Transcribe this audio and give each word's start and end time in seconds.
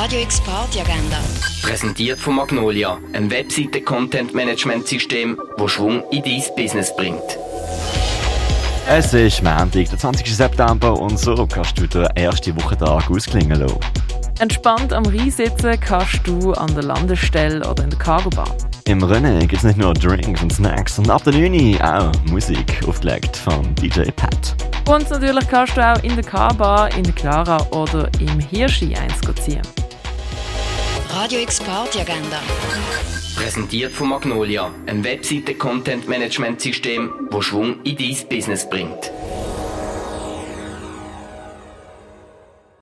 Radio 0.00 0.20
X 0.20 0.40
Party 0.42 0.78
Agenda. 0.78 1.18
Präsentiert 1.60 2.20
von 2.20 2.36
Magnolia, 2.36 2.98
einem 3.12 3.28
Webseite-Content-Management-System, 3.32 5.36
das 5.56 5.72
Schwung 5.72 6.04
in 6.12 6.22
dein 6.22 6.40
Business 6.56 6.94
bringt. 6.94 7.36
Es 8.88 9.12
ist 9.12 9.42
Montag, 9.42 9.90
der 9.90 9.98
20. 9.98 10.36
September 10.36 10.96
und 10.96 11.18
so 11.18 11.44
kannst 11.52 11.80
du 11.80 11.88
den 11.88 12.04
ersten 12.14 12.54
Wochentag 12.62 13.10
ausklingen 13.10 13.58
lassen. 13.58 13.80
Entspannt 14.38 14.92
am 14.92 15.04
Rhein 15.04 15.32
sitzen 15.32 15.80
kannst 15.80 16.20
du 16.22 16.52
an 16.52 16.72
der 16.74 16.84
Landestelle 16.84 17.68
oder 17.68 17.82
in 17.82 17.90
der 17.90 17.98
Cargobar. 17.98 18.54
Im 18.84 19.02
Rennen 19.02 19.40
gibt 19.40 19.54
es 19.54 19.64
nicht 19.64 19.78
nur 19.78 19.94
Drinks 19.94 20.40
und 20.40 20.52
Snacks, 20.52 20.94
sondern 20.94 21.16
ab 21.16 21.24
der 21.24 21.32
9 21.32 21.82
auch 21.82 22.12
Musik, 22.30 22.84
aufgelegt 22.86 23.36
von 23.36 23.74
DJ 23.74 24.12
Pat. 24.12 24.54
Und 24.88 25.10
natürlich 25.10 25.48
kannst 25.48 25.76
du 25.76 25.84
auch 25.84 26.00
in 26.04 26.14
der 26.14 26.24
Carbar, 26.24 26.96
in 26.96 27.02
der 27.02 27.14
Clara 27.14 27.58
oder 27.72 28.08
im 28.20 28.38
Hirschi 28.38 28.94
eins 28.94 29.20
ziehen. 29.44 29.62
Radio 31.10 31.40
X 31.40 31.60
Party 31.60 32.00
Agenda. 32.00 32.40
Präsentiert 33.34 33.92
von 33.92 34.10
Magnolia, 34.10 34.70
einem 34.86 35.02
Webseite-Content-Management-System, 35.02 37.28
das 37.30 37.44
Schwung 37.44 37.82
in 37.84 37.96
dein 37.96 38.16
Business 38.28 38.68
bringt. 38.68 39.10